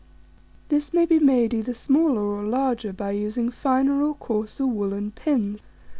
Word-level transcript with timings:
This 0.69 0.95
may 0.95 1.05
be 1.05 1.19
made 1.19 1.53
either 1.53 1.75
smaller 1.75 2.21
or 2.23 2.41
larger 2.41 2.91
by 2.91 3.11
using 3.11 3.51
finer 3.51 4.01
or 4.03 4.15
coarser 4.15 4.65
wool 4.65 4.93
and 4.95 5.13
pins. 5.13 5.63